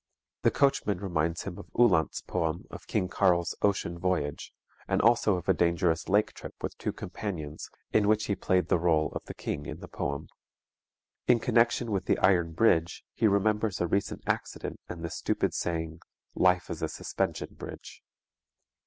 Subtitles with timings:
[0.41, 4.51] The coachman reminds him of Uhland's poem of King Karl's ocean voyage
[4.87, 8.79] and also of a dangerous lake trip with two companions in which he played the
[8.79, 10.27] role of the king in the poem.
[11.27, 15.99] In connection with the iron bridge he remembers a recent accident and the stupid saying
[16.33, 18.01] "Life is a suspension bridge."